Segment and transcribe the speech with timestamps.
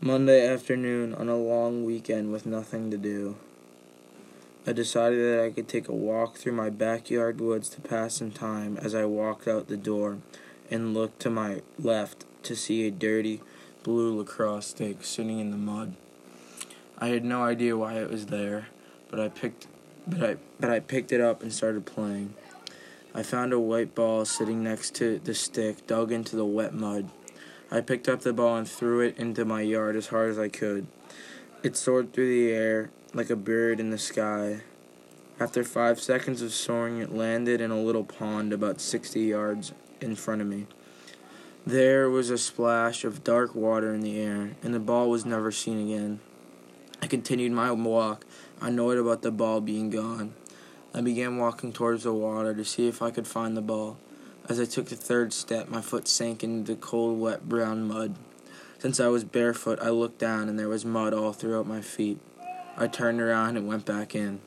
[0.00, 3.34] Monday afternoon on a long weekend with nothing to do.
[4.66, 8.30] I decided that I could take a walk through my backyard woods to pass some
[8.30, 10.18] time as I walked out the door
[10.70, 13.40] and looked to my left to see a dirty
[13.84, 15.94] blue lacrosse stick sitting in the mud.
[16.98, 18.68] I had no idea why it was there,
[19.10, 19.66] but I picked
[20.06, 22.34] but I but I picked it up and started playing.
[23.14, 27.08] I found a white ball sitting next to the stick dug into the wet mud.
[27.70, 30.48] I picked up the ball and threw it into my yard as hard as I
[30.48, 30.86] could.
[31.64, 34.62] It soared through the air like a bird in the sky.
[35.40, 40.14] After five seconds of soaring, it landed in a little pond about 60 yards in
[40.14, 40.66] front of me.
[41.66, 45.50] There was a splash of dark water in the air, and the ball was never
[45.50, 46.20] seen again.
[47.02, 48.24] I continued my walk,
[48.60, 50.34] annoyed about the ball being gone.
[50.94, 53.98] I began walking towards the water to see if I could find the ball.
[54.48, 58.14] As I took the third step, my foot sank into the cold, wet brown mud.
[58.78, 62.20] Since I was barefoot, I looked down and there was mud all throughout my feet.
[62.76, 64.38] I turned around and went back in.